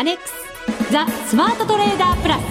[0.00, 0.32] アネックス
[0.90, 2.42] ザ・スマートトレーダープラス。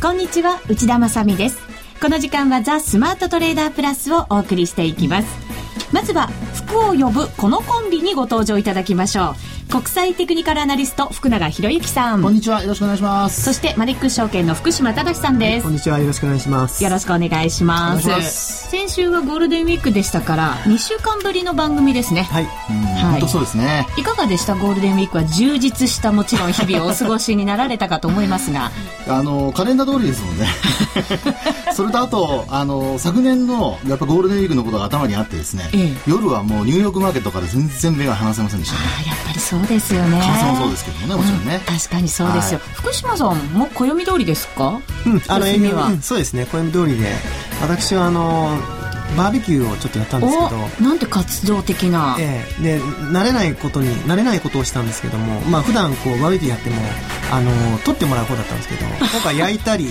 [0.00, 1.58] こんにちは内田まさです。
[2.00, 5.28] この時間はザ・スマートトレーダープラスをお送りしていきます。
[5.92, 9.34] まずは福を呼ぶこのコンビにご登場いただきましょう。
[9.72, 12.20] 国際テクニカルアナリスト福永博之さん。
[12.20, 12.60] こんにちは。
[12.60, 13.40] よろしくお願いします。
[13.40, 15.98] そしてマネックス証券の福島正さんです、はい、こんにちは。
[15.98, 16.84] よろしくお願いします。
[16.84, 18.68] よろしくお願いします。
[18.68, 22.24] 先週はゴールデンウィークでしたから2週間ぶりの番組ですね。
[22.24, 23.86] はい、はい、本そうですね。
[23.96, 24.56] いかがでした？
[24.56, 28.70] ゴールデンウィークは充実したもちろん日々をお過ごしになられたかと思いますが。
[29.08, 30.48] あのカレンダー通りですもんね。
[31.72, 38.82] それとあとあの昨年のやっぱゴールデンウィークのことが頭にあってですね、ええ、夜はもうニューヨークマーケットから全然目が離せませんでしたね。
[39.06, 40.16] やっぱりそうですよね。
[40.16, 44.80] もそうですけどねもちろんね、うん、確かにそうですよ、はい、福島さんも暦通りですか？
[45.06, 47.12] うんあの営業は、うん、そうですね暦通りで。
[47.60, 48.58] 私はあの
[49.16, 50.38] バーベキューをちょっとやったんですけ
[50.80, 50.88] ど。
[50.88, 56.76] なんて活動的な、ええ、で慣れないことに慣れないことをしたんですけどもまあ普段こうバーベキューやっても
[57.30, 57.50] あの
[57.84, 59.86] 取ってもらう方だったんですけど 今回焼いたり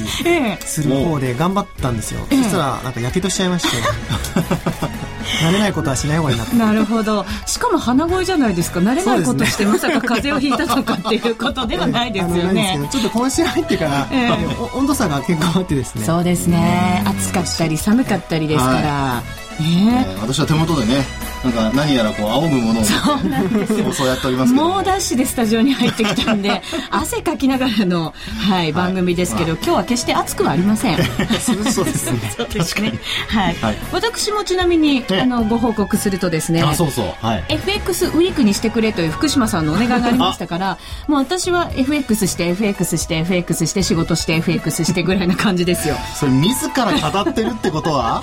[0.66, 3.78] する方で頑張ったんですよ、ええ、そしたらなんかやけどしちゃいまして
[5.42, 7.26] 慣れないことはしない方がいいななるほど。
[7.46, 8.80] しかも鼻声じゃないですか。
[8.80, 12.88] 慣れないことして、まさか風邪をひいたとかっていうことではないですよね。
[12.92, 16.04] ちょっと今週入ってから、えー、温度差が結構あってですね。
[16.04, 19.24] そうですね、暑かったり寒かったりですから、は
[19.60, 19.64] い。
[19.64, 21.06] ね、えー、私は手元でね
[21.44, 23.92] なんか何やらこう仰ぐものをそうなんですよ。
[23.92, 26.62] そうやっております猛ダッシュでスタジオに入ってきたんで
[26.92, 30.98] 汗かきながらの、はい、番組ですけど、はい、今日は決して暑くはありません。
[31.40, 32.34] そうですね。
[32.38, 32.94] そうですね。
[33.28, 45.96] はい、はい、私もちなみに、あのご報告するとですねあそうそう、はい、FX ウィークにしてくれという福島さんのお願いがありましたからもう私は FX して FX して FX して仕事して FX してぐらいな感じですよ。
[46.16, 48.22] それ自ら語ってるってことは？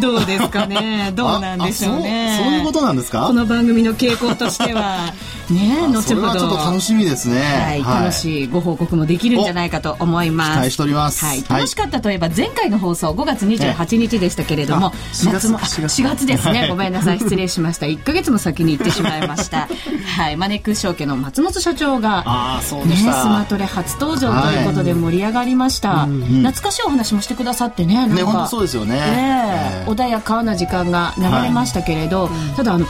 [0.00, 1.12] どうですかね。
[1.14, 3.26] どうなんでしょうねいうことなんですか？
[3.26, 5.12] この番組の傾向としては。
[5.50, 6.38] ね後ほど。
[6.38, 10.50] ちょっと楽しみですね、はい、はい、楽しいご報告もできるんじゃないかと思います。
[10.52, 16.68] 期待しております、はい、楽しかったといえば前回の放送5月28日でしたけれども、え夏も4月ですね。
[16.68, 17.86] ごめんなさい失礼しました。
[17.86, 19.68] 1か月も先に行ってしまいました。
[20.16, 20.36] はい。
[20.36, 28.96] マネックス証券の松本社長がね、スマトレ初登場ということで盛り上がりました、はい、懐かしいお話もしてくださってねね本当そうですよね。
[28.98, 32.86] ね、えー、穏やかな時間が流れましたけれど、はい、ただあの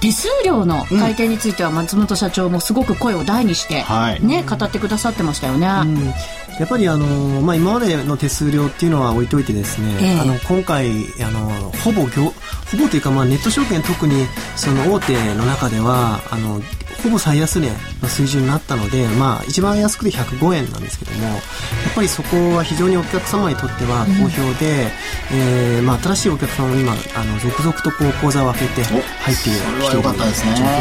[0.00, 3.84] 手数料の改定については松本社長もすごく声を大にして、
[4.22, 5.66] ね、語ってくださってましたよね。
[5.66, 6.14] うん。
[6.58, 10.90] やっぱりあの、まあ、今までの手数料っていうのは置いといてですね、えー、あの今回
[11.22, 11.48] あの
[11.82, 12.08] ほぼほ
[12.78, 14.26] ぼというか、まあ、ネット証券特に
[14.56, 16.60] その大手の中ではあの
[17.02, 17.68] ほぼ最安値
[18.02, 21.40] の水準になったので、まあ、一番安くて105円なんですけどもやっ
[21.94, 24.90] ぱりそこは非常にお客様にとっては好評で、
[25.32, 30.26] うん、えー、まあ、新しいお客様も今あの続々とこう口座を開けて入っている人がいる状況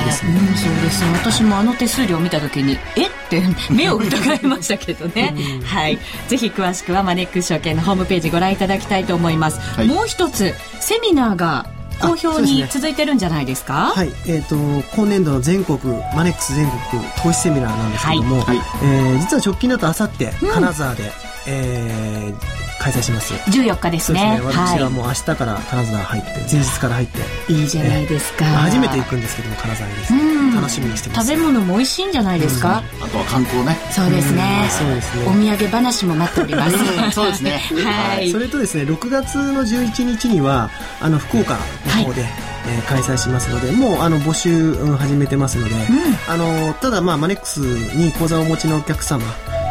[0.06, 0.32] ですね。
[0.32, 1.04] うん、そうです。
[1.06, 3.08] 私もあの手数料を見た時にえ？
[3.08, 6.00] って目を疑いましたけどね、うん、はい。
[6.28, 11.70] ぜひ詳しくはマネックス証券のホームページご覧いただきたいと思います、はい、もう一つセミナーが
[12.08, 13.92] 好評に続いてるんじゃないですか？
[13.94, 14.56] すね、はい、えっ、ー、と
[14.96, 15.78] 今年度の全国
[16.16, 21.10] マネックス全国投資セミナーなんですけども、はい、えー、実は直近だとあさって金沢で、うん、
[21.48, 23.34] えー開催します。
[23.52, 27.20] 14日ですね、ね、私はもう明日から金沢入って、前日から入って。
[27.52, 31.28] いいじゃないですか、えー、初めて行くんですけども金沢にです、ね、楽しみにしてます。
[31.28, 33.78] 食べ物も美味しいんじゃないですか、あとは観光ね。
[33.92, 35.28] そうですね、そうですね。
[35.28, 37.12] お土産話も待っております。
[37.12, 37.62] そうですね。
[37.84, 38.32] はい。
[38.32, 40.70] それとですね6月の11日には
[41.02, 41.60] あの福岡の
[42.06, 42.32] 方で、はい
[42.68, 45.82] えー、開催しますのでもうあの募集、うん、始めてますので、うん、
[46.28, 49.24] あのただまあマネックスに口座をお持ちのお客様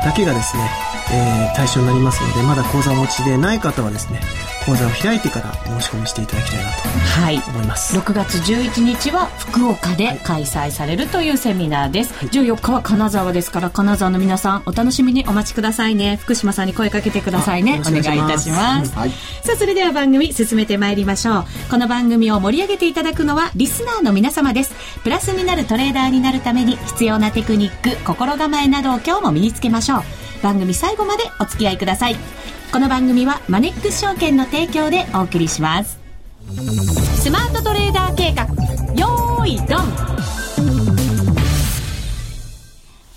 [0.04, 0.70] だけがですね、
[1.12, 4.20] えー、対象になりますのでまだ口座をお持ちでない方はですね
[4.66, 6.82] 講座を開いてから申し込みしていただきたいなと
[7.50, 16.16] 思います、はい、6月11日は福岡で開催されるというセミナーです、はい、14日は金沢ですから金沢の皆さんお楽しみにお待ちくださいね。
[16.16, 17.80] 福島さんに声かけてくださいね。
[17.80, 19.10] お願いいたします、はい、
[19.42, 21.44] さあそれでは番組進めてまいりましょう。
[21.70, 24.74] この番組を盛り上げていただくのはリスナーの皆様です。
[25.02, 32.16] プラスになるトレーダーになるために必要なテクニック心構えなどを今日も身につけましょう番組最後までお付き合いください
[32.72, 35.98] この番組はマネックス証券の提供でお送りします
[37.20, 38.44] スマートトレーダー計画
[38.94, 40.08] よーいドン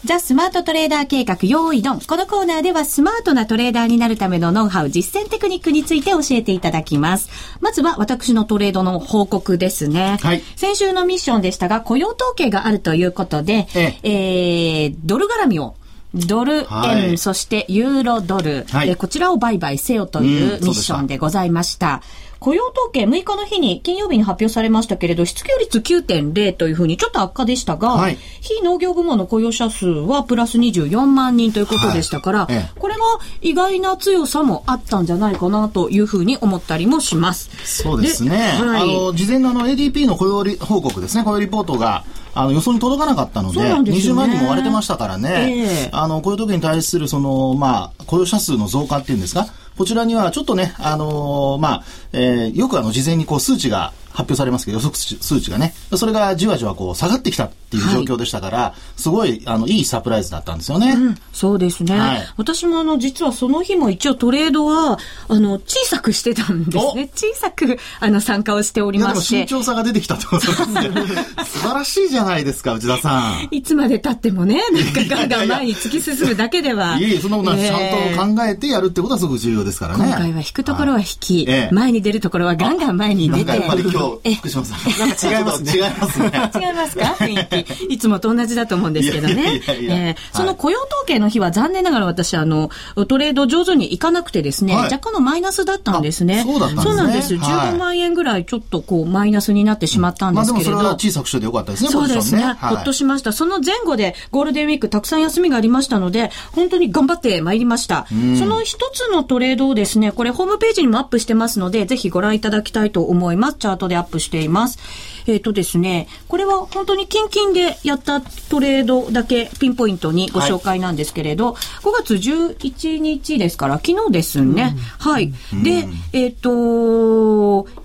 [0.03, 2.01] ザ・スマートトレーダー計画用意ドン。
[2.01, 7.29] このコーナーではスマートなトレーダーになるためのノウハウ、実践テクニックについて教えていただきます。
[7.61, 10.17] まずは私のトレードの報告ですね。
[10.21, 10.41] はい。
[10.55, 15.75] 先週のミッションでしたが、雇用統計があるということで、えええー、ドル絡みを
[16.13, 22.01] ドル円、はい、そしてユーロドル、はい、えこちらを売買せよというミッションでございました。
[22.41, 37.51] 雇用統計6日の日に、金曜日に発表されましたけれど、失業率9.0というふうにちょっと悪化でしたが、はい、非農業部門の雇用者数はプラス24万人ということでしたから、はい、これは意外な強さもあったんじゃないかなというふうに思ったりもします。
[37.63, 38.37] そうですね。
[38.37, 49.47] はい、あの、事前のあの ADP の雇用報告ですね、雇用リポートが、あの予想に届かなかったので、でね、20万人も割れてましたからね、えー、あの雇用統計に対するその、まあ、雇用者数の増加っていうんですか、
[49.77, 51.83] こちらにはちょっとね、あのー、まあ、
[52.13, 60.91] えー、よくあの事前にこう数値が発表されますけど、予測数値がね、それがじわじわこう下がってきたっていう状況でしたから、はい、すごい、あの、いいサプライズだったんですよね。
[60.91, 61.97] うん、そうですね。
[61.97, 67.09] はい、私もあの、実はその日も一応トレードは、あの、小さくしてたんですね。
[67.15, 69.47] 小さく、あの、参加をしておりまして。
[69.47, 70.91] 慎重さが出てきたってことですね。
[71.47, 73.47] 素晴らしいじゃないですか、内田さん。
[73.51, 76.97] いつまで経ってもね、なんかガンガン前に突き進むだけでは。
[76.99, 80.05] いえいえ、そんなことはちゃんと考えてやるってことはすごく重要ですからね。
[80.05, 83.51] 今回は引くところは引き、はい、前に出るところはガンガン前に出て。
[83.51, 84.99] やっぱり今日、福島さん。
[84.99, 85.71] なんか違いますね。
[85.75, 86.51] 違いますね。
[86.55, 87.03] 違いますか？
[87.19, 87.60] 雰囲気。
[87.89, 89.61] いつもと同じだと思うんですけどね。
[89.89, 92.69] えその雇用統計の日は残念ながら私、あの、
[93.07, 96.43] トレード上手にいかなくてですね、若干のマイナスだったんですね。
[96.45, 96.91] そうだったんですね。
[96.91, 97.35] そうなんです。
[97.35, 100.71] 15万円ぐらいちょっとこう、マイナスになってしまったんですけれど。
[100.71, 102.53] まあでもそれは小さくしててよかったですね、そうですね。
[102.59, 103.33] ほっとしました。
[103.33, 108.05] その前後でゴールデンウィークたくさん休みがありましたので、本当に頑張ってまいりました。
[108.37, 113.57] その一つのトレードをですね、これホームページにもアップしてますので、ぜひご覧いただきたいと思います。
[113.57, 114.79] チャートでアップしています。
[115.27, 124.75] えっ、ー、とですね、これは本当に近々でやったトレードだけピンポイントにご紹介なんですけれど、はい、5月11日ですから、昨日ですね。
[125.05, 125.31] うん、はい。
[125.63, 126.49] で、えっ、ー、と、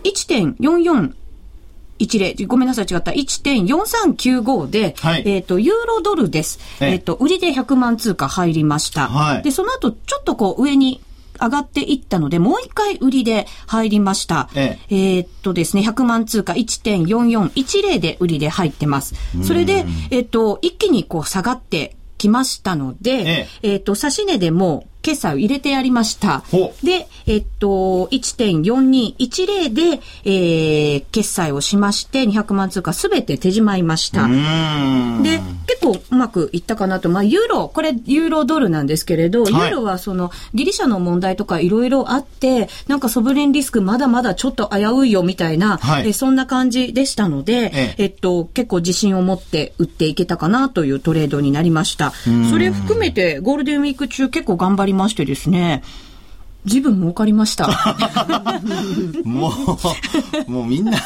[0.05, 1.15] 1.44
[1.99, 3.11] 10ごめんなさい、違った。
[3.13, 6.59] 1.4395で、はい、えっ、ー、と、ユーロドルです。
[6.81, 9.09] えっ、ー、と、売りで100万通貨入りました。
[9.09, 11.01] はい、で、その後、ちょっとこう、上に
[11.41, 14.49] 上がっていったので、もう一回売りで入りました。
[14.55, 19.15] えええー、っとですね、100万通貨1.4410で売りで入ってます。
[19.43, 26.43] それで、えー、っと、一気にこう下がってきましたので、えええー、っと、差し値でも決済を入れてやりました。
[26.83, 34.27] で、えっと、1.4210で、えー、決済をしまして、200万通貨すべて手じまいました。
[34.27, 37.09] で、結構うまくいったかなと。
[37.09, 52.13] まあ、ユーロ、これユーロドルなんですけれど、はい、ユーロはその、ギリシャの問題とかいろいろあって、なんかソブレンリスクまだまだちょっと危ういよみたいな、はい、えそんな感じでしたので、ええっと、結構自信を持って売っていけたかなというトレードになりました。
[52.51, 55.83] それ含めてゴールデンウィーク中結構頑張りましてですね、
[56.67, 57.69] 自分儲かりました。
[59.25, 59.53] も
[60.47, 60.99] う、もうみんな、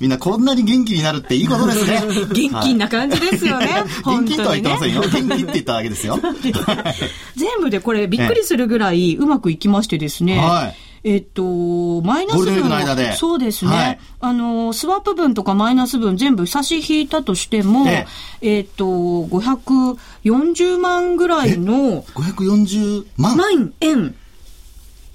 [0.00, 2.02] みんなこんなに元気になるっていいことですね。
[2.32, 3.66] 元気な感じですよね。
[3.66, 5.02] はい、元気とは言ってませんよ。
[5.02, 6.18] 元気って言っただけですよ。
[7.36, 10.38] 全部でこれびっくりするぐらいうまくいきましてですね。
[10.38, 18.06] はいえっと、マイナス分の、そうですね、はい、あの、スワップ分とかマイナス分全部差し引いたとしても、え
[18.40, 18.60] え。
[18.60, 23.36] っと、540万ぐらいの、540万？
[23.36, 24.14] 万円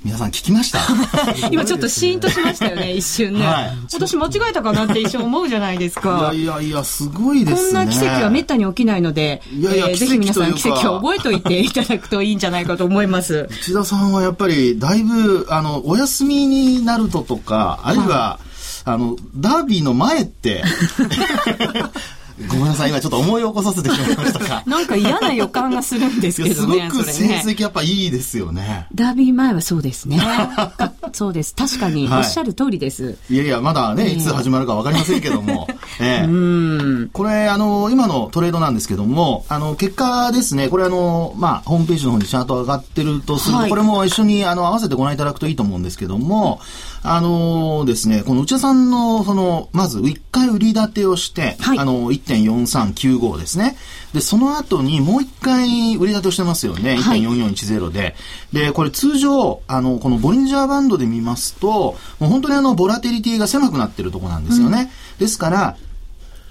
[0.03, 0.79] 皆さん聞きました？
[1.51, 3.45] 今ちょっとシーンとしましたよね、一瞬ね。
[3.45, 6.31] はい、私間違えたかなって一瞬思うじゃないですか。
[6.33, 7.79] いやいやいや、すごいですね。
[7.79, 13.47] こんな奇跡はめったに起きないので、いやいや、えー、ぜひ皆さん奇跡を覚えておいていただくといいんじゃないかと思います。
[13.49, 18.43] 内田さんはやっぱり、だいぶ、あの、お休みになるととか、あるいは、はい、
[18.85, 20.63] あの、ダービーの前って、
[22.49, 24.63] ごめんなさい、今ちょっと思い起こさせてしまいましたか。
[24.67, 26.89] なんか嫌な予感がするんですけどね。
[26.91, 28.85] すごく成績やっぱいいですよね。
[28.93, 30.21] ダービー前はそうですね。
[31.13, 31.55] そうです。
[31.55, 33.17] 確かに、おっしゃる通りです。
[33.29, 35.67] い、やいや、まだね、いつ始まるかわかりませんけども。
[35.99, 46.59] ええー、これ、あの、今のトレードなんですけども、あの、結果ですね、これあの、まあ、ホームページの方にチャート上がってるとすると、はい、これも一緒にあの合わせてご覧いただくといいと思うんですけども、
[47.03, 53.77] あのですね、この内田さんの、その、まず一回売り立てをして、はい、あの、1.4395ですね。
[54.13, 56.97] で、その後にもう一回売り立てをしてますよね。
[56.99, 58.15] 1.4410で。
[58.53, 64.91] で、これ通常、あの、このボリンジャーバンドで見ますと、もう本当にあの、ボラテリティが狭くなってるとこなんですよね。
[65.13, 65.77] うん、ですから、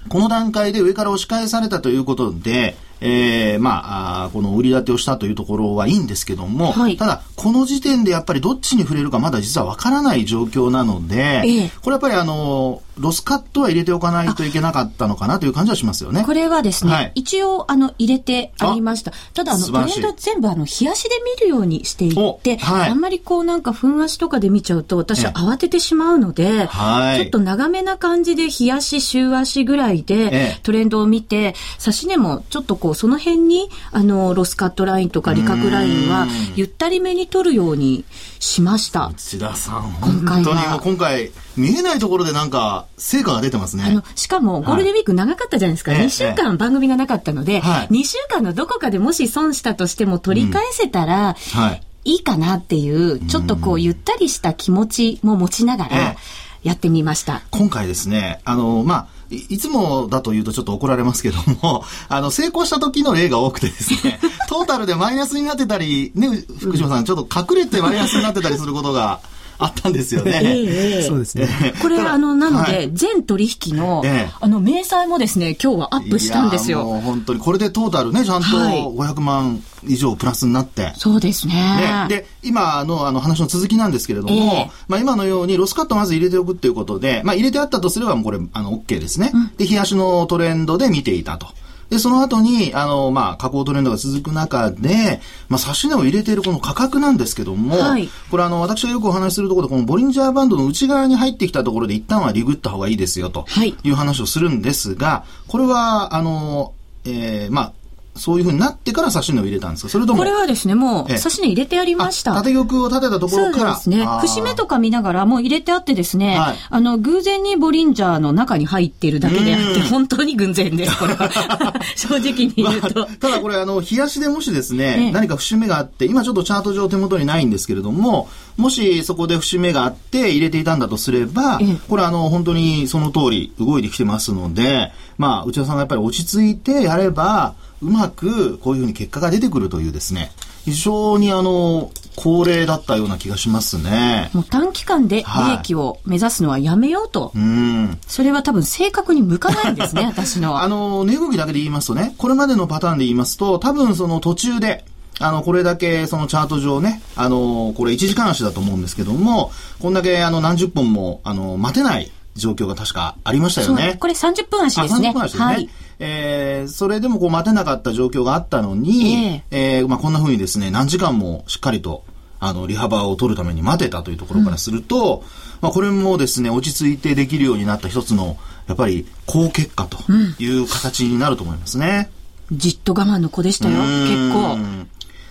[0.08, 16.24] この段階で上から押し返されたということで、えー、まあこの売り立てをしたというところはいいんですけども、はい、ただ、この時点でやっぱりどっちに触れるかまだ実はわからない状況なので、ええ、これやっぱりあの、ロスカットは入れておかないといけなかったのかなという感じはしますよね。
[16.24, 19.12] これはですね、はい、一応、あの、入れてありました。
[19.34, 38.04] ただ、あの、トレンド全部、あの、冷やしで見るようにしていって、はい、あんまりこう、なんか、粉足とかで見ちゃうと、私は慌ててしまうので、はい、ちょっと長めな感じで、冷やし、週足ぐらいで、トレンドを見て、指し値もちょっとここう、その辺に、あの、ロスカットラインとか利確ラインは、ゆったりめに取るように
[38.38, 39.08] しました。
[39.08, 43.82] 内田さん、今回本当に今回、見えないところでなんか、成果が出てますね。
[43.84, 45.90] あの、しかも、ゴールデンウィーク長かったじゃないですか。
[45.90, 51.82] はい、2週間番組がなかったので、はい、2週間のどこかでもし損したとしても取り返せたら、うん、はい。
[52.04, 56.16] いいかなっていう、ちょっとこう、ゆったりした気持ちも持ちながら、
[56.62, 57.42] やってみました。
[57.50, 69.20] 今回ですね、あの、まあ、いつもだと言うとちょっと怒られますけども、 あの、成功した時の例が多くてですね、 トータルでマイナスになってたり、ね、福島さん、ちょっと隠れてマイナスになってたりすることが、
[69.58, 70.40] あったんですよね。
[70.42, 71.48] えー、そうですね。
[71.80, 74.02] これ、あの、なので、全取引の、
[74.40, 76.84] あの、明細もですね、今日はアップしたんですよ。
[76.84, 80.92] もう本当に、これでトータルね、ちゃんと500万以上プラスになって。
[80.96, 81.54] そうですね。
[81.54, 89.30] ねで、今のあの話の続きなんですけれども、えー、まあ今のようにロスカットまず入れておくっていうことで、まあ入れてあったとすればもうこれ、あの、OK ですね。
[89.32, 91.48] うん、で、冷やしのトレンドで見ていたと。
[91.90, 103.46] で、その後に、あの、まあ、加工トレンドが続く中で、まあ、指値を入れているこの価格なんですけども、はい、これあの、私がよくお話しするところで、このボリンジャーバンドの内側に入ってきたところで一旦はリグった方がいいですよ、と
[103.84, 106.72] いう話をするんですが、これは、あの、
[107.04, 107.72] えー、まあ、
[108.18, 109.88] そういうふうになってから指値を入れたんですか？
[109.88, 110.18] それとも？
[110.18, 112.34] これはですね、もう、指値入れてありました。
[112.34, 113.76] 縦玉を立てたところから？
[113.76, 114.06] そうですね。
[114.22, 121.30] 節目とか見ながらもう入れてあってですね、はい、あの、偶然にボリンジャーの中に入っているだけであって、本当に偶然です、これは。
[121.96, 123.00] 正直に言うと。
[123.00, 140.32] まあ、ただこれ、あの、冷やしでもしですね、何か節目があって、今ちょっとチャート上手元にないんですけれども、もしそこで節目があって入れていたんだとすれば、これあの、本当にその通り動いてきてますので、まあ、内田さんがやっぱり落ち着いてやれば、うまくこういうふうに結果が出てくるというですね、
[140.64, 144.30] 非常にあの、高齢だったような気がしますね。
[144.32, 145.24] もう短期間で利
[145.60, 147.26] 益を目指すのはやめようと。
[147.26, 147.98] はい、うん。
[148.06, 150.62] それは多分正確に向かないんですね、 私の。
[150.62, 154.84] あの、値動きだけで言いますとね、これまでのパターンで言いますと、多分その途中で、
[155.20, 163.96] あの、これだけそのチャート上ね、あの、これ1時間足だと思うんですけども、こんだけあの何十本も、あの、待てない状況が確かありましたよね。
[163.98, 165.10] これ30分足ですね。
[165.10, 165.44] 30分足ですね。
[165.44, 165.68] はい。
[165.98, 172.04] えー、それでもこう待てなかった状況があったのに、えー、えー、まあこんな風にですね、何時間もしっかりと、
[172.38, 175.22] あの、利幅を取るために待てたというところからすると、うん、
[175.62, 178.36] まあこれもですね、落ち着いてできるようになった一つの、
[178.66, 180.12] やっぱり好結果と
[180.42, 182.10] いう形になると思いますね。
[182.50, 184.86] うん、じっと我慢の子でしたよ、結構。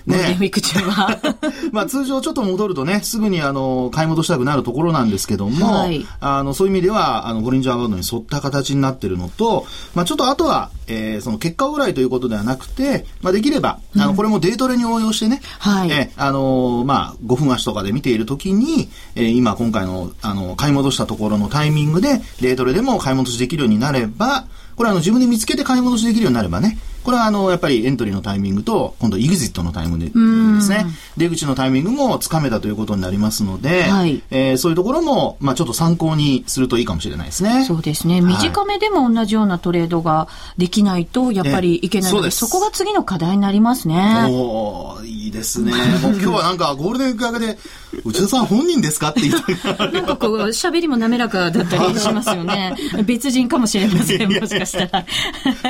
[0.08, 1.20] ゴールデンウィーク中は。
[1.72, 15.92] まあ通常ちょっと戻るとね、すぐにあの、買い戻したくなるところなんですけども、はい、あの、そういう意味では、あの、ボリンジャーバンドに沿った形になってるのと、まあちょっとあとは、えー、その結果ぐらいということではなくて、まあできれば、あの、これもデートレに応用してね、はい。
[15.92, 24.46] えー、あのまあ5分足とかで見ているときに、えー、今今回の、あの、買い戻したところのタイミングで、デートレでも買い戻しできるようになれば、
[24.76, 30.88] これあの自分で見つけて買い戻しできるようになればね、これはあの、やっぱりエントリーのタイミングと、今度イグジットのタイミングですね。
[31.18, 37.64] 出口のタイミングもつかめたということになりますので、はい、えー、そういうところも、まあちょっと参考にするといいかもしれないですね。
[37.66, 38.22] そうですね。
[38.22, 44.26] 短めでも同じようなトレードができないと、やっぱりいけないので、そこが次の課題になりますね。
[44.28, 45.74] おいいですね。
[46.02, 47.58] もう今日はなんかゴールデンウィーク明けで、
[48.04, 49.54] 内田さん本人ですかって言って
[49.94, 52.76] なんかこう、喋りも滑らかだったりしますよね。
[53.06, 55.06] 別人かもしれません、もしかしたら。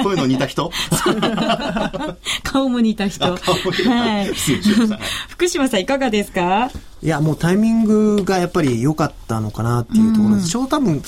[0.03, 0.71] こういうの似た人？
[2.43, 3.25] 顔も似た人。
[3.25, 4.31] はい。
[5.29, 6.69] 福島さんいかがですか？
[7.05, 10.49] いや、もうタイミングがやっぱり良かったのかなっていうところです。
[10.57, 11.03] うど多分、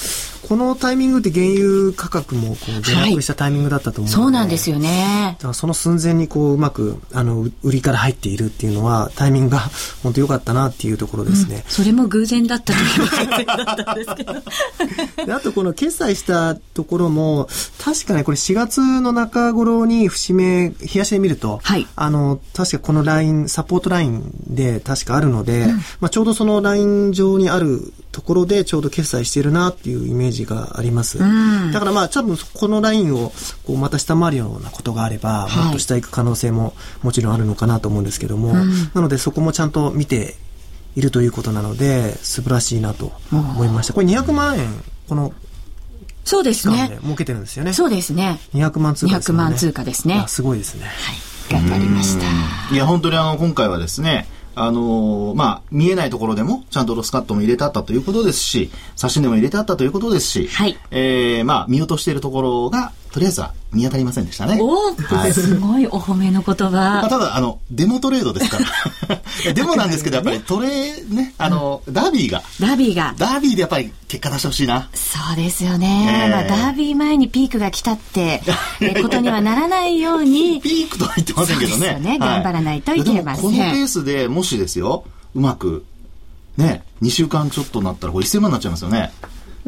[0.48, 5.38] このタイミングって原油価格もこう下落したタイミングだったと思うので、はい、そうなんですよね。
[5.51, 9.60] その寸前にこううまくあの売りから入っているっていうのはタイミングが
[10.04, 11.56] 本当良かったなっていうところですね。
[11.56, 14.34] うん、それも偶然だったという偶然だったんですけど。
[15.25, 17.50] で あとこの決済したところも
[17.84, 31.20] 確かねこれ4月の中頃に節目冷やしで見ると、はい、あの確かこのラインサポートラインで確かあるので、うん、まあちょうどそのライン上にあるところでちょうど決済してるなっていうイメージがあります。
[31.20, 33.32] だからまあ多分このラインを
[33.65, 38.53] こうまた下回るようなことがあれば、もっと下行く可能性ももちろんあるのかなと思うんですけども、
[38.94, 40.36] なのでそこもちゃんと見て
[40.96, 43.94] いるということなので、素晴らしいなと思いました。
[43.94, 44.67] これ200万円、
[45.08, 45.34] この
[46.27, 47.00] そうですね。
[47.03, 47.72] 儲けてるんですよね。
[47.72, 48.38] そうですね。
[48.53, 49.38] 200万通貨ですね。
[49.38, 50.25] 200万通貨ですね。
[50.27, 50.84] すごいですね。
[50.86, 51.27] はい。
[51.50, 52.25] 頑張りました。
[52.75, 54.27] いや、本当にあの、今回はですね、
[54.60, 60.78] あのー、まあ、見えないところでも、ちゃんとロスカットも入れてあったということですし、写真でも入れてあったということですし、はい。
[60.90, 64.59] えー、まあ、見落としているところが、とりあえずは見当たりませんでしたね。
[64.62, 66.69] おはい、すごいお褒めの言葉。
[66.69, 68.59] まあ、ただ、あの、デモトレードですか
[69.47, 69.53] ら。
[69.53, 72.43] デモなんですけど、やっぱりトレー、ね、あの、ダービーが。
[72.62, 73.15] ダービーが。
[73.17, 74.88] ダービーでやっぱり結果出してほしいな。
[74.93, 76.27] そうですよね。
[76.27, 78.43] えー、まあ、ダービー前にピークが来たって、
[78.81, 80.62] えことにはならないように。
[80.62, 81.97] ピークとは言ってませんけどね。
[82.00, 83.43] ね、頑張らないといけません。
[83.45, 85.83] このペースでもしですよ、うまく、
[86.55, 89.12] ね、2週間ちょっとなったらこれ1000万になっちゃいますよね。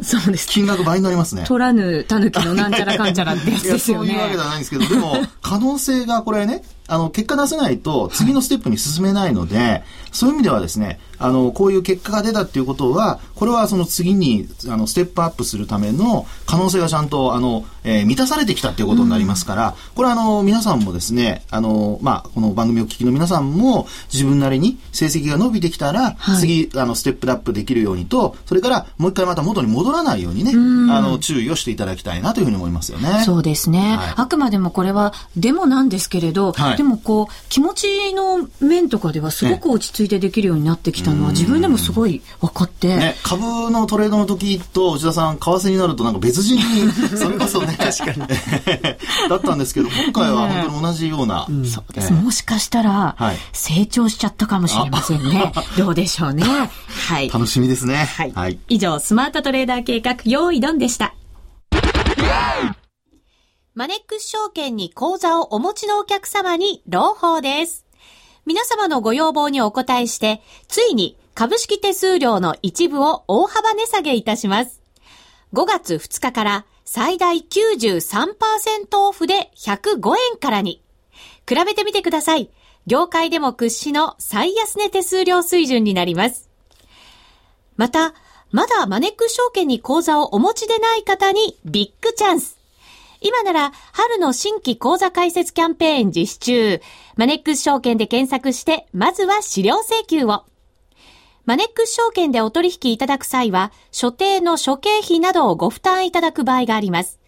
[0.02, 0.48] そうです。
[0.48, 1.44] 金額倍になりますね。
[1.46, 4.10] 取らぬ狸のなんちゃらかんちゃらってやつですよね。
[4.10, 33.22] そういうわけではないんですけど、でも、可能性がこれね、あの、結果出せないと次のステップに進めないので、はい、そういう意味ではですね、あの、こういう結果が出たっていうことは、これはその次に、あの、ステップアップするための可能性がちゃんと、あの、えー、満たされてきたっていうことになりますから、うん、これはあの、皆さんもですね、あの、まあ、この番組を聞きの皆さんも、自分なりに成績が伸びてきたら、はい、次、あの、ステップアップできるようにと、それからもう一回また元に戻らないようにね、うん、あの、注意をしていただきたいなというふうに思いますよね。
[33.24, 33.96] そうですね。
[33.96, 42.88] はい、あくまでもこれはデモなんですけれど、でもこう、気持ちの面とかではすごく落ち着いてできるようになってきたのは、自分でもすごい分かって。
[42.96, 48.26] ね、株のトレードの時と内田さん、為替になるとなんか別人に、 それこそね、確かに。
[49.28, 51.46] だったんですけど、今回は本当に同じような。
[51.64, 52.12] そうです。
[52.12, 53.16] もしかしたら、
[53.52, 55.52] 成長しちゃったかもしれませんね。
[55.76, 56.44] どうでしょうね。
[57.08, 57.30] はい。
[57.30, 58.08] 楽しみですね。
[58.16, 58.32] はい。
[58.34, 61.14] はい、以上、スマートトレーダー計画、用意ドンでした。
[63.72, 67.86] マネックス証券に口座をお持ちのお客様に朗報です。
[68.46, 74.82] 皆様のご要望にお答えして、ついに株式手数料の一部を大幅値下げいたします。
[75.52, 80.82] 5月2日から最大93%オフで105円からに。
[81.48, 82.50] 比べてみてください。
[82.86, 86.48] 業界でも屈指の最安値手数料水準になります。
[87.76, 88.14] また、
[88.52, 92.59] まだマネック証券に口座をお持ちでない方にビッグチャンス。
[93.22, 96.80] 今なら春の新規講座開設キャンペーン実施中。
[97.16, 100.44] マネックス証券で検索して、まずは資料請求を。
[101.44, 107.20] マネックス証券でお取引いただく際は、所定の諸経費などをご負担いただく場合があります。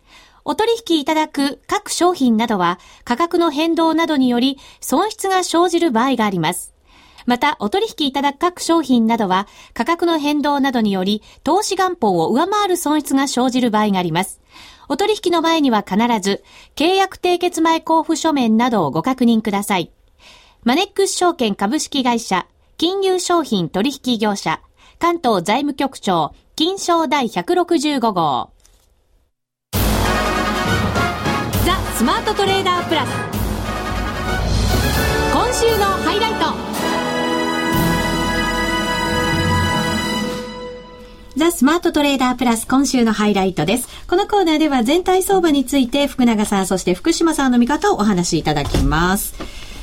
[0.44, 6.74] お取引いただく各商品などは価格の変動などにより損失が生じる場合があります。
[7.26, 14.41] また、お取引いただく各商品などは価格の変動などにより投資元本を上回る損失が生じる場合があります。
[14.88, 16.42] お取引の前には必ず、
[16.74, 19.92] 契約締結前交付書面などをご確認ください。
[20.64, 24.60] マネックス証券株式会社、金融商品取引業者、
[24.98, 28.50] 関東財務局長、金賞第165号。
[31.64, 33.08] ザ・スマートトレーダープラス。
[35.32, 36.32] 今週のハイライ
[36.66, 36.71] ト。
[41.42, 43.88] ザ・スマートトレーダープラス今週のハイライトです。
[44.06, 49.34] このコーナーでは全体相場について福永さん、そして福島さんの見方をお話しいただきます。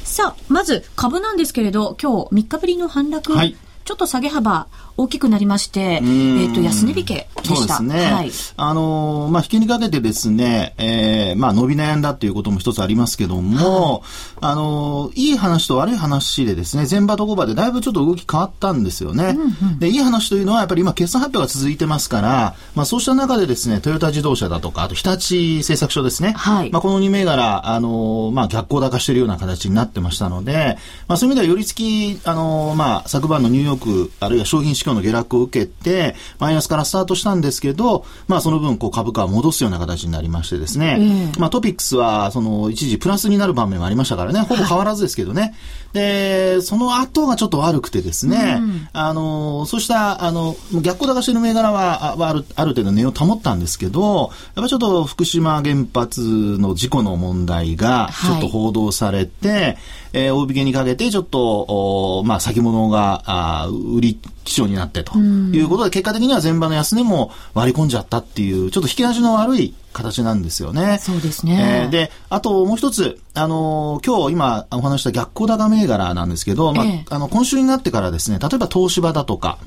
[0.06, 3.34] さあ、まず株なんですけれど、今日3日ぶりの反落。
[3.34, 4.68] はいちょっと下げ幅
[5.00, 7.56] 大きくなりまして、えっ、ー、と、安値引けでした。
[7.56, 8.12] そうですね。
[8.12, 14.02] はい、あのー、まあ、引きにかけてですね、えー、まあ、伸び悩んだっていうことも一つありますけども、はい、
[14.42, 19.38] あのー、いい話と悪い話でですね、前場と後場でだいぶちょっと動き変わったんですよね。
[19.38, 26.34] うんうん、で、いい話というのは、やっぱり今、決算発表が続いてますから、まあ、そうした中でですね、トヨタ自動車だとか、あと日立製作所ですね。
[26.34, 26.72] はい。
[26.72, 45.56] まあ、この2銘柄、あのー、まあ、逆行高しているような形になってましたので、まあ、そういう意味では、よりつき、あのー、まあ、昨晩のニューヨーク、あるいは商品市況の下落を受けて、マイナスからスタートしたんですけど、まあその分、こう株価を戻すような形になりましてですね、うん、まあトピックスは、その一時プラスになる場面もありましたからね、ほぼ変わらずですけどね。
[45.94, 56.22] で、その後がちょっと悪くてですね、うん、あの、そうした、あの、逆行高してる銘柄は、ある、ある程度値を保ったんですけど、やっぱちょっと福島原発
[56.60, 59.78] の事故の問題が、ちょっと報道されて、はい、
[60.14, 71.00] えー、大引けにかけて、ちょっと、おまあ先物が、あ売り基調になってということで、結果的には前場の安値も割り込んじゃったっていう、ちょっと引き出しの悪い形なんですよね。
[71.02, 71.82] そうですね。
[71.86, 79.58] えー、で、あともう一つ、あのー、今日今お話した逆行高銘柄なんですけど、まあ、えあの、今週になってからですね、例えば東芝だとか、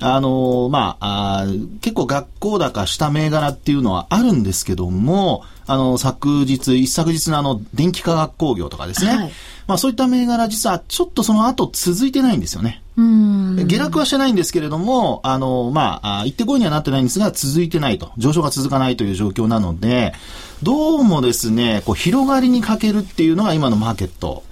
[0.00, 1.46] あのー、まあ、あ
[1.82, 9.16] 結構学校高した銘柄っていうのはあるんですけども、あの、昨日、一昨日のあの、電気化学工業とかですね。
[9.16, 9.32] はい、
[9.68, 12.82] まあそういった銘柄実はちょっとその後続いてないんですよね。
[13.66, 18.10] 下落はしてないんですけれども、あの、まあ、一定5位にはなってないんですが、続いてないと。
[18.18, 20.12] 上昇が続かないという状況なので、
[20.62, 24.42] どうもですね、こう、広がりに欠けるっていうのが今のマーケット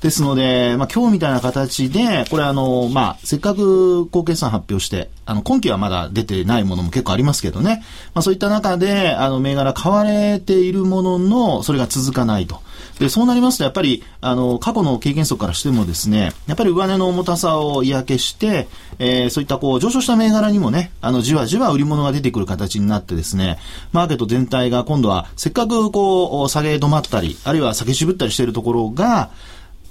[0.00, 7.82] ですので、まあ、今日みたいな形で、これあの、まあ、せっかく高決算発表して、あの、今期はまだ出てないものも結構ありますけどね。
[8.14, 12.60] まあ、そういった中で、あの、銘柄買われているものの、それが続かないと。
[12.98, 18.68] で、そうなりますと、やっぱり、あの、過去の経験則からしてもですね、やっぱり上値の重たさを嫌気して、
[18.98, 23.58] えー、そういったこう、上昇した銘柄にもね、あの、じわじわ売り物が出てくる形になってですね、
[23.92, 29.30] マーケット全体が今度は、せっかくこう、下げ止まったり、あるいは下げ渋ったりしているところが、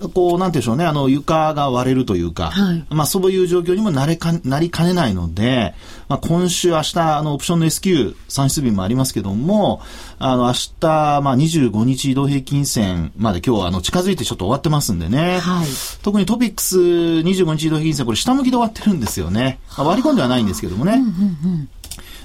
[0.10, 5.74] こう、なんていうんでしょうね、あの、床が割れるというか、はい、まあ、そういう状況にもなれか、なりかねないので、
[6.08, 9.82] まあ、今週、明日、あの、オプションの S q 算出日もありますけども、
[10.20, 15.68] あの、明日、まあ、25日移動平均線まで今日、あの、近づいてちょっと終わってますんでね、はい、
[16.04, 19.60] 特にトピックス25日移動平均線、これ下向きで終わってるんですよね。
[19.78, 20.94] まあ、割り込んではないんですけどもね。
[20.94, 21.70] うんうんうん。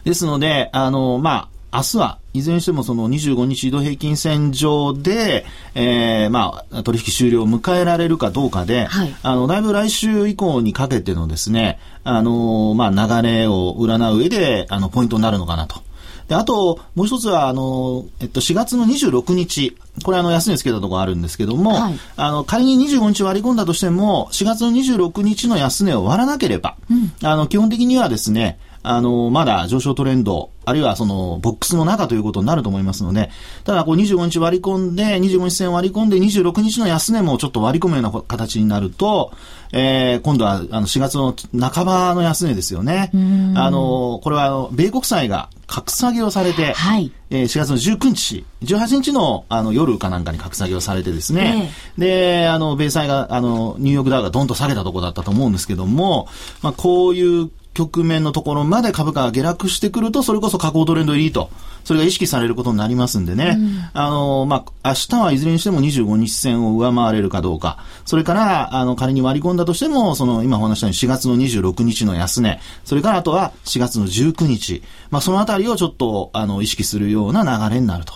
[0.04, 15.86] ですので、あの、まあ、明日はいずれにしてもその25日移動平均線上で、えー、まあ、取引終了を迎えられるかどうかで、はい、あの、だいぶ来週以降にかけてのですね、あの、まあ、流れを占う上で、あの、ポイントになるのかなと。
[16.28, 33.30] で、あと、もう一つは、あの、えっと、4月の26日、これあの、安値つけたところあるんですけども、はい、あの、仮に25日割り込んだとしても、4月の26日の安値を割らなければ、うん、あの、基本的にはですね、あの、まだ上昇トレンド、あるいはその、ボックスの中ということになると思いますので、
[33.64, 39.32] ただ、こう25日割り込んで、25日線割り込んで、26日の安値もちょっと割り込むような形になると、
[39.72, 41.34] えー、今度は、あの、4月の
[41.70, 43.10] 半ばの安値ですよね。
[43.56, 56.28] あの、これは、あの、米国債が格下げをされて、はい、えー、4月の19日、18日のあの夜かなんかに格下げをされてですね、えー、で、あの、米債が、あの、ニューヨークダウがどんと下げたところだったと思うんですけども、
[56.62, 61.50] まあ、こういう局面のところまで株価が下落してくると、それこそ下降トレンド入りと、
[61.84, 78.14] それが意識されることになりますんでね、うん、あの、まあ、明日はいずれにしても25日線を上回れるかどうか、それから、あの、仮に割り込んだとしても、その、今お話したように4月の26日の安値、それからあとは4月の19日、まあ、そのあたりをちょっと、あの、意識するような流れになると。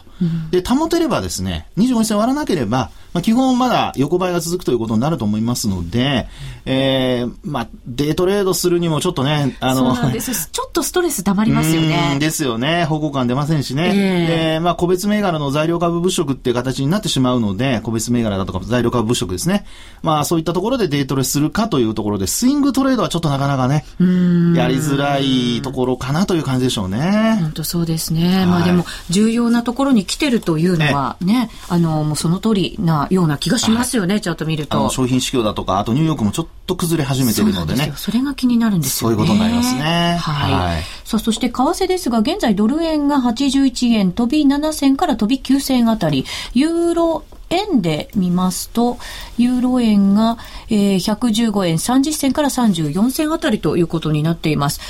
[0.51, 6.29] で、保てればですね、25日線割らなければ、まあ、基本まだ横ばいが続くということになると思いますので、
[6.65, 12.19] えー、まあ、デートレードするにもちょっとね、あの、ちょっとストレス溜まりますよね。
[12.21, 12.85] ですよね。
[12.85, 13.93] 方向感出ませんしね。
[13.95, 19.65] えー、で、まあ、個別銘柄の材料株物色っていう形になってしまうので、個別銘柄だとか材料株物色ですね。
[20.03, 27.39] まあ、そういったところでデートレするかというところで、スイングトレードはちょっとなかなかね、やりづらいところかなという感じでしょうね。
[27.41, 28.37] 本当そうですね。
[28.37, 34.91] はい、まあでも、重要なところに来てるというのはね、あの、もうその通りなような気がしますよね、チャート見ると。
[34.91, 37.93] 商品市況だとか、あとニューヨークもちょっと崩れ始めてるのでね。
[37.97, 39.17] それが気になるんですよね。
[39.17, 40.19] そういうことになりますね。
[40.21, 40.53] はい。
[40.53, 48.99] はい、さあ、そして為替ですが、現在ドル円が81円、飛び7銭から飛び9銭あたり、ユーロ円で見ますと、
[49.37, 54.81] ユーロ円が、えー、115円30銭から34銭あたりということになっています。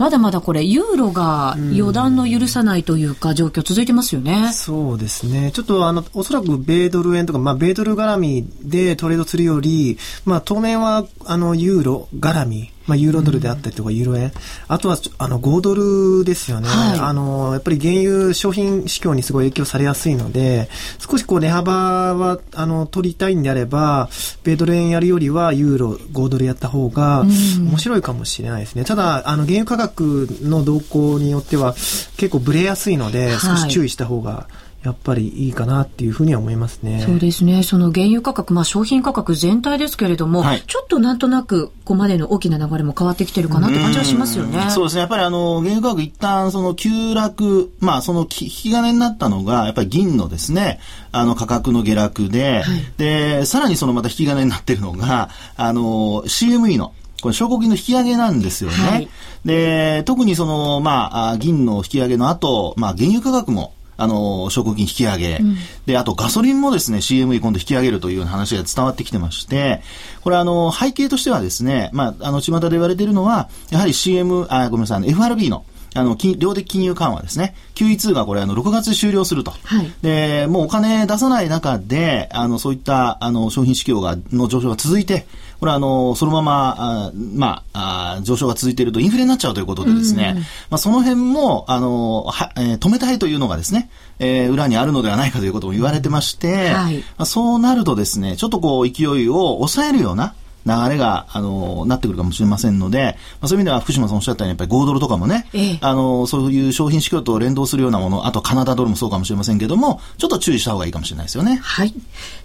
[0.00, 4.50] まだまだこれ、ユーロが予断の許さないというか、状況続いてますよね。
[4.54, 5.50] そうですね。
[5.52, 14.32] ちょっと、あの、おそらく米ドル円とか、まあ、米ドル絡みでトレードするより、まあ、当面は、あの、ユーロ絡み、まあ、ユーロドルであったりとか、ユーロ円、
[14.66, 21.72] あとはあの5ドルですよね、はい、あのやっぱり原油商品市況にすごい影響されやすいので、少しこう値幅
[22.14, 24.08] はあの取りたいんであれば、
[24.42, 28.84] 米ドル円やるよりはユーロ、5ドルやった方が面白いかもしれないですね。
[28.84, 31.74] ただ、あの原油価格の動向によっては
[32.16, 37.02] 結構ブレやすいので、少し注意した方が、はいやっぱりいいかなっていうふうには思いますね。
[37.04, 37.62] そうですね。
[37.62, 44.70] その原油価格、まあ商品価格全体ですけれども、はい、ちょっとなんとなく、ここまでの大きな流れも変わってきてるかなって感じはしますよね。
[44.70, 45.00] そうですね。
[45.00, 50.80] やっぱりあの、原油価格一旦その急落、まあその引き金になったのが、やっぱり銀のですね、
[51.12, 58.76] あの価格の下落で、はい、で、さらにそのまた引き金になってるのが、あの、CME の、これ、証拠金の引き上げなんですよね。
[58.76, 59.08] はい、
[59.44, 69.82] で、特にその、まあ、銀の引き上げの後、まあ、原油価格も、あの、証拠金引き上げ、うん、で、あとガソリンもですね、CME 今度引き上げるという話が伝わってきてまして、
[70.22, 77.54] これあの、背景としてはですね、まあ、あの、巷で言われているのは、やはり CM、あ、ごめんなさい、FRB の、あの、量的金融緩和ですね。
[77.74, 79.50] QE2 がこれ、あの、6月終了すると。
[79.64, 85.26] はい、で、もうお金出さない中で、あの、そういった、あの、商品市況が、の上昇が続いて、
[85.60, 90.34] これはあの、そのまま、あまああ、上昇が続いているとインフレになっちゃうということでですね、
[90.70, 100.34] まあ、その辺も、あの、は、えー、止めたいというのがですね、えー、裏にあるのではないかということも言われてまして、はい、まあ、そうなるとですね、ちょっとこう、勢いを抑えるような、
[100.66, 111.60] 流れが、あの、なってくるかもしれませんので、まあ、そういう意味では福島さんおっしゃったように、やっぱり5ドルとかもね、ええ、あの、そういう商品市況と連動するようなもの、あとカナダドルもそうかもしれませんけども、ちょっと注意した方がいいかもしれないですよね。
[111.62, 111.94] はい。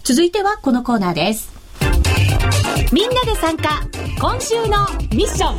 [0.04, 1.65] 続いてはこのコーナーです。
[2.92, 3.82] みんなで参加
[4.20, 5.56] 今週のミッション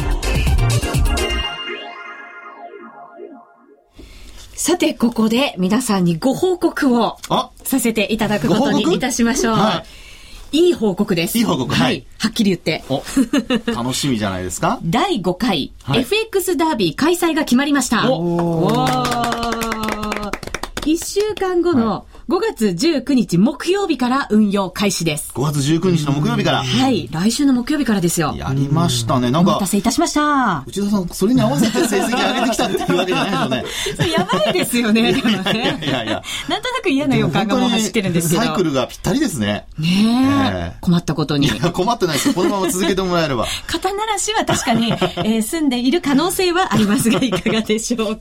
[4.55, 7.19] さて、ここで皆さんにご報告を
[7.63, 9.57] させていただくことにいたしましょう。
[10.53, 11.39] いい報告です。
[11.39, 12.05] いい報告はい。
[12.19, 12.83] はっきり言って。
[13.73, 14.81] 楽しみじゃないですか？
[14.85, 18.11] 第5回、はい、FX ダービー開催が決まりました。
[18.11, 18.87] おお
[20.83, 25.31] 1週間後の5月19日木曜日から運用開始です。
[25.33, 26.65] 5月19日の木曜日から。
[26.65, 27.09] はい。
[27.13, 28.35] 来週の木曜日からですよ。
[28.37, 29.31] やりましたね。
[29.31, 29.51] なんか。
[29.51, 30.65] お待たせいたしました。
[30.67, 33.65] 内田さん、それに合わせて成績上げてきたっていうわけじゃないのね。
[34.11, 35.81] やばいですよね、でもね。
[35.81, 36.21] いやいや。
[36.49, 38.43] なんとなく嫌な予感がもう走ってるんですけど。
[38.43, 39.67] サイクルがぴったりですね。
[39.79, 40.77] ねえ。
[40.81, 41.49] 困ったことに。
[41.49, 42.35] 困ってないです。
[42.35, 43.47] このまま続けてもらえれば。
[43.71, 48.21] 肩慣らしは確かに、えー、住んでいる可能性はありますが、いかがでしょうか？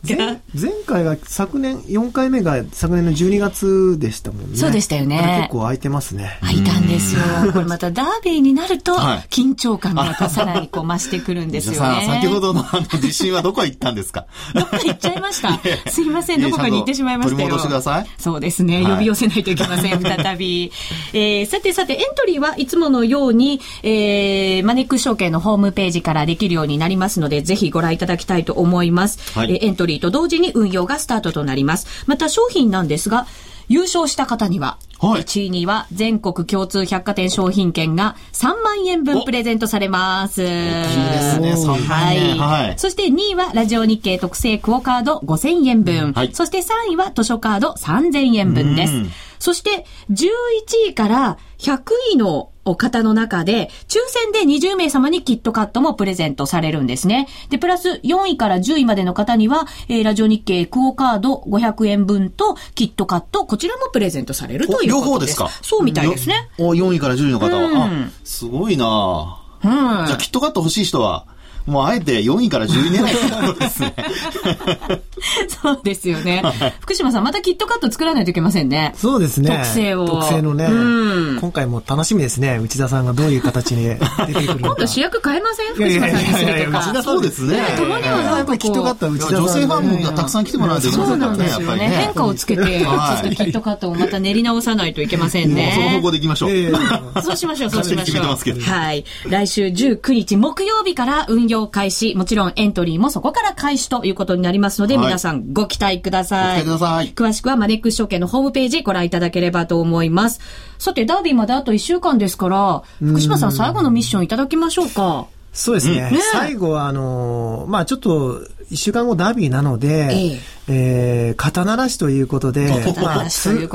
[0.53, 4.57] 前回が昨年、4回目が昨年の12月でしたもんね。
[4.57, 5.39] そうでしたよね。
[5.41, 6.37] 結構空いてますね。
[6.41, 7.21] 空いたんですよ。
[7.53, 12.05] これまたダービーになると、緊張感がまたさらにこう増してくるんですよね。
[12.07, 14.25] 先ほどのあの地震はどこへ行ったんですか？
[14.53, 15.91] どこか行っちゃいました？
[15.91, 17.47] すいません、どこかに行ってしまいましたよ。
[17.49, 18.07] 戻してください。
[18.17, 18.83] そうですね。
[18.83, 20.71] 呼び寄せないといけません、再び。
[21.13, 29.37] えー、さてさて、エントリーはいつものように、えー、マネック証券のホームページからできるようになりますので、ぜひご覧いただきたいと思います。
[29.37, 32.05] はい、えー、エントリーと同時に運用がスタートとなります。
[32.07, 33.27] また商品なんですが、
[33.67, 40.43] 優勝した方には、はい、1位には全国共通百貨店商品券が3万円分プレゼントされます。
[40.43, 42.37] 大きいですね、3万円。
[42.37, 42.67] はい。
[42.67, 46.13] はい、そして2位はラジオ日経特製クオカード5000円分。
[46.13, 48.93] はい、そして3位は図書カード3000円分です。
[49.39, 51.81] そして11位から100
[52.13, 57.27] 位の方の中で、抽選で20名様にキットカットもプレゼントされるんですね。
[57.51, 65.05] で、プラス4位から10位までの方には、えー、ラジオ日経クオカード500円分とキットカット、こちらもプレゼントされるということです。
[65.05, 65.49] 両方ですか？
[65.61, 66.49] そうみたいですね。
[66.57, 67.65] お、4位から10位の方は。
[67.65, 69.71] うん、あ、すごいなうん。
[69.71, 71.25] じゃあ、キットカット欲しい人は、
[71.65, 73.95] もうあえて4位から10位狙いですね。
[75.63, 76.43] そうですよね。
[76.79, 78.93] 福島さん、またキットカット作らないといけませんね。
[78.95, 79.49] そうですね。
[79.49, 80.07] 特製を。
[80.07, 80.65] 特製のね。
[80.65, 82.59] うん、今回も楽しみですね。
[82.61, 83.99] 内田さんがどういう形に出て
[84.33, 84.59] くるのか。
[84.59, 85.73] 今度主役変えません？
[85.73, 86.79] 福島さんにするとか。
[86.79, 87.63] 内田そうですね。
[87.75, 89.35] たまにはなんかキットカット内田さん。
[89.37, 91.89] 女性ファンもたくさん来てもらうとそうなんですよね。
[91.89, 95.71] 変化をつけて、ちょっとキットカットをまた練り直さないといけませんね。
[95.75, 97.21] その方向でいきましょう。
[97.23, 98.25] そうしましょう、そうしましょう。
[98.61, 99.03] はい。
[99.27, 102.15] 来週19日木曜日から運用開始。
[102.15, 106.63] もちろんエントリーもそこから開始ということになりますので、はい、皆さんご期待ください。
[106.63, 107.13] ください。
[107.13, 110.39] 詳しくはマネックス証券のホームページご覧いただければと思います。
[110.77, 115.27] さて、ダービーまであと1週間ですから、福島さん最後のミッションいただきましょうか。
[115.53, 116.11] そうですね。
[116.11, 120.25] ね最後は、あのー、まあちょっと、一週間後ダービーなので、え
[120.67, 122.67] ええー、肩慣らしということで、
[123.01, 123.67] まあ、通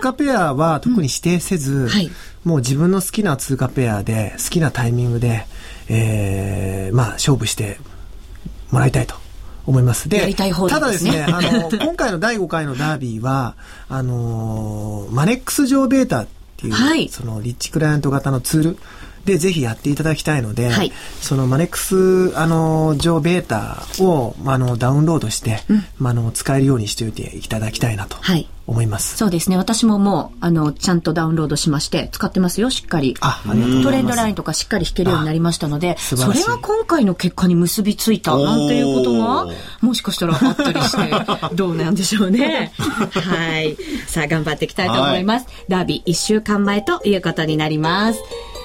[0.00, 2.10] 貨ペアは特に指定せず、うんはい、
[2.44, 5.46] もう自分の好きな通貨ペアで、好きなタイミングで、
[5.92, 7.78] えー、まあ、勝負して
[8.70, 9.16] もらいたいと
[9.66, 10.08] 思います。
[10.08, 13.56] で、ただですね、 あの、今回の第5回のダービーは、
[13.88, 16.26] あのマネックス上ベータっ
[16.56, 18.78] ていう、はい、そのリッチクライアント型のツール、
[19.24, 28.16] で、ぜひやっていただきたいので、はい、そのマネックス、あの、上ベータを、あの、ダウンロードして、うん、まあ、あの、使えるようにしておいていただきたいなと。
[28.20, 29.16] はい思います。
[29.16, 29.56] そうですね。
[29.56, 33.16] 私ももう、あの、ちゃんとダウンロードしまして、使ってますよ、しっかり。
[33.20, 39.46] あ、ありがとうトレンドラインとかしっかり弾けるようになりましたので、それが今回の結果に結びついた、なんていうことが、
[39.80, 41.12] もしかしたらあったりして、
[41.54, 42.72] どうなんでしょうね。
[42.78, 43.76] はい。
[44.06, 45.46] さあ、頑張っていきたいと思います。
[45.46, 48.20] はい、ダービー1週間前ということになります。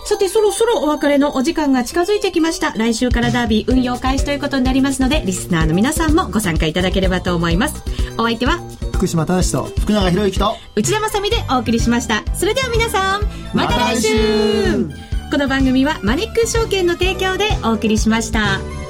[0.06, 2.74] さて、そろそろお別れのお時間が近づいてきました。
[2.78, 7.84] 来週からダービー運用開始ということになりますので、リスナーの皆さんもご参加いただければと思います。
[8.18, 8.60] お相手は、
[8.94, 12.24] 福島正と福永博之と内田まさでお送りしました。
[12.36, 13.22] それでは皆さん、
[13.54, 14.10] また来週
[15.32, 18.85] この番組はマネックス証券の提供でお送りしました。